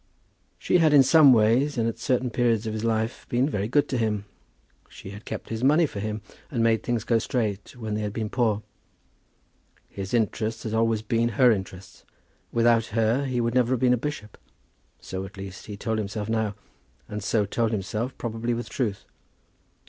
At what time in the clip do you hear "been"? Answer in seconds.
3.29-3.47, 8.11-8.27, 11.03-11.29, 13.79-13.93